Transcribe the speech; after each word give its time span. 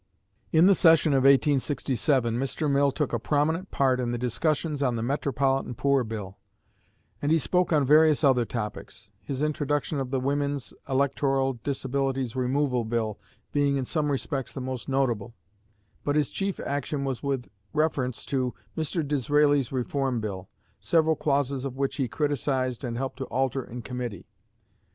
In 0.51 0.65
the 0.65 0.73
session 0.73 1.13
of 1.13 1.25
1867 1.25 2.35
Mr. 2.35 2.67
Mill 2.67 2.91
took 2.91 3.13
a 3.13 3.19
prominent 3.19 3.69
part 3.69 3.99
in 3.99 4.09
the 4.11 4.17
discussions 4.17 4.81
on 4.81 4.95
the 4.95 5.03
Metropolitan 5.03 5.75
Poor 5.75 6.03
Bill; 6.03 6.39
and 7.21 7.31
he 7.31 7.37
spoke 7.37 7.71
on 7.71 7.85
various 7.85 8.23
other 8.23 8.43
topics, 8.43 9.11
his 9.21 9.43
introduction 9.43 9.99
of 9.99 10.09
the 10.09 10.19
Women's 10.19 10.73
Electoral 10.89 11.59
Disabilities 11.63 12.35
Removal 12.35 12.83
Bill 12.83 13.19
being 13.51 13.77
in 13.77 13.85
some 13.85 14.09
respects 14.11 14.53
the 14.55 14.59
most 14.59 14.89
notable: 14.89 15.35
but 16.03 16.15
his 16.15 16.31
chief 16.31 16.59
action 16.61 17.05
was 17.05 17.21
with 17.21 17.47
reference 17.71 18.25
to 18.25 18.55
Mr. 18.75 19.07
Disraeli's 19.07 19.71
Reform 19.71 20.19
Bill, 20.19 20.49
several 20.79 21.15
clauses 21.15 21.63
of 21.63 21.77
which 21.77 21.97
he 21.97 22.07
criticised 22.07 22.83
and 22.83 22.97
helped 22.97 23.17
to 23.17 23.25
alter 23.25 23.63
in 23.63 23.83
committee. 23.83 24.25